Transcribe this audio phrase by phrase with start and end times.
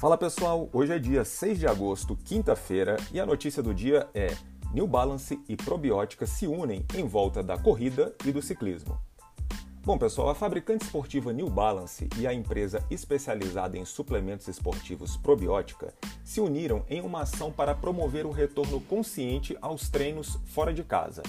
[0.00, 4.34] Fala pessoal, hoje é dia 6 de agosto, quinta-feira, e a notícia do dia é:
[4.72, 8.98] New Balance e probiótica se unem em volta da corrida e do ciclismo.
[9.84, 15.92] Bom, pessoal, a fabricante esportiva New Balance e a empresa especializada em suplementos esportivos Probiótica
[16.24, 21.22] se uniram em uma ação para promover o retorno consciente aos treinos fora de casa.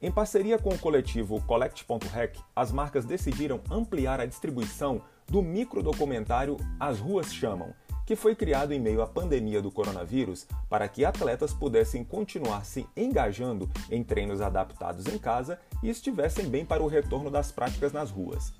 [0.00, 6.98] Em parceria com o coletivo Collect.Rec, as marcas decidiram ampliar a distribuição do microdocumentário As
[6.98, 7.74] Ruas Chamam,
[8.06, 12.86] que foi criado em meio à pandemia do coronavírus para que atletas pudessem continuar se
[12.96, 18.10] engajando em treinos adaptados em casa e estivessem bem para o retorno das práticas nas
[18.10, 18.52] ruas.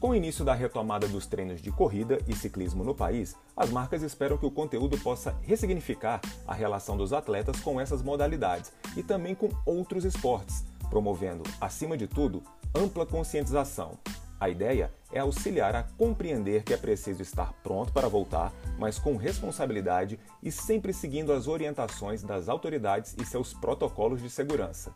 [0.00, 4.02] Com o início da retomada dos treinos de corrida e ciclismo no país, as marcas
[4.02, 9.34] esperam que o conteúdo possa ressignificar a relação dos atletas com essas modalidades e também
[9.34, 12.42] com outros esportes, promovendo, acima de tudo,
[12.74, 13.98] ampla conscientização.
[14.40, 19.14] A ideia é auxiliar a compreender que é preciso estar pronto para voltar, mas com
[19.14, 24.94] responsabilidade e sempre seguindo as orientações das autoridades e seus protocolos de segurança.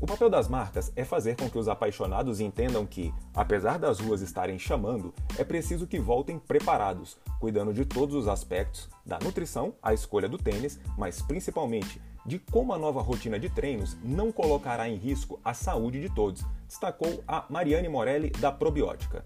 [0.00, 4.20] O papel das marcas é fazer com que os apaixonados entendam que, apesar das ruas
[4.20, 9.94] estarem chamando, é preciso que voltem preparados, cuidando de todos os aspectos, da nutrição à
[9.94, 14.96] escolha do tênis, mas principalmente de como a nova rotina de treinos não colocará em
[14.96, 19.24] risco a saúde de todos, destacou a Mariane Morelli da Probiótica.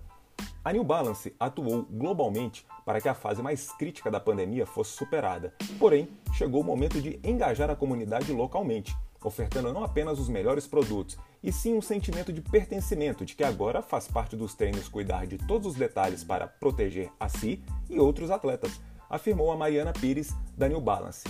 [0.64, 5.52] A New Balance atuou globalmente para que a fase mais crítica da pandemia fosse superada,
[5.78, 11.16] porém, chegou o momento de engajar a comunidade localmente ofertando não apenas os melhores produtos,
[11.42, 15.38] e sim um sentimento de pertencimento de que agora faz parte dos treinos cuidar de
[15.38, 20.68] todos os detalhes para proteger a si e outros atletas, afirmou a Mariana Pires da
[20.68, 21.24] New Balance.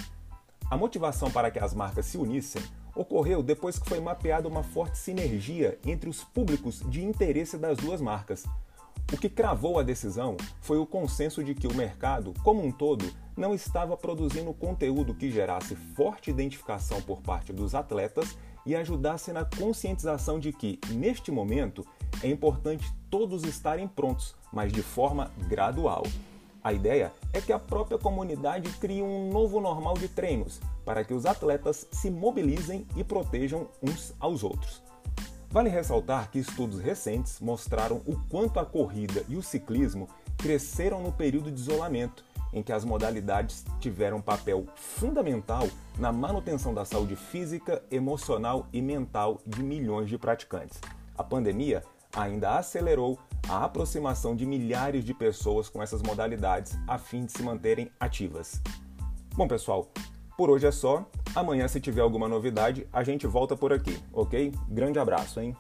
[0.70, 2.62] A motivação para que as marcas se unissem
[2.94, 8.00] ocorreu depois que foi mapeada uma forte sinergia entre os públicos de interesse das duas
[8.00, 8.44] marcas.
[9.12, 13.12] O que cravou a decisão foi o consenso de que o mercado, como um todo,
[13.36, 19.44] não estava produzindo conteúdo que gerasse forte identificação por parte dos atletas e ajudasse na
[19.44, 21.86] conscientização de que, neste momento,
[22.22, 26.04] é importante todos estarem prontos, mas de forma gradual.
[26.64, 31.12] A ideia é que a própria comunidade crie um novo normal de treinos para que
[31.12, 34.80] os atletas se mobilizem e protejam uns aos outros.
[35.50, 40.08] Vale ressaltar que estudos recentes mostraram o quanto a corrida e o ciclismo
[40.38, 45.68] cresceram no período de isolamento, em que as modalidades tiveram papel fundamental
[45.98, 50.80] na manutenção da saúde física, emocional e mental de milhões de praticantes.
[51.18, 51.82] A pandemia
[52.14, 53.18] ainda acelerou
[53.52, 58.62] a aproximação de milhares de pessoas com essas modalidades a fim de se manterem ativas.
[59.34, 59.90] Bom, pessoal,
[60.38, 61.06] por hoje é só.
[61.34, 64.54] Amanhã, se tiver alguma novidade, a gente volta por aqui, ok?
[64.68, 65.54] Grande abraço, hein?